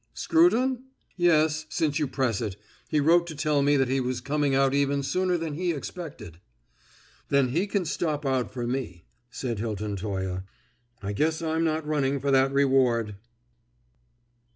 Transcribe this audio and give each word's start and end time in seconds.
"Scruton? 0.15 0.85
Yes 1.15 1.67
since 1.69 1.99
you 1.99 2.07
press 2.07 2.41
it 2.41 2.55
he 2.89 2.99
wrote 2.99 3.27
to 3.27 3.35
tell 3.35 3.61
me 3.61 3.77
that 3.77 3.87
he 3.87 3.99
was 3.99 4.19
coming 4.19 4.55
out 4.55 4.73
even 4.73 5.03
sooner 5.03 5.37
than 5.37 5.53
he 5.53 5.73
expected." 5.73 6.39
"Then 7.29 7.49
he 7.49 7.67
can 7.67 7.85
stop 7.85 8.25
out 8.25 8.51
for 8.51 8.65
me," 8.65 9.05
said 9.29 9.59
Hilton 9.59 9.95
Toye. 9.95 10.41
"I 11.03 11.13
guess 11.13 11.43
I'm 11.43 11.63
not 11.63 11.85
running 11.85 12.19
for 12.19 12.31
that 12.31 12.51
reward!" 12.51 13.13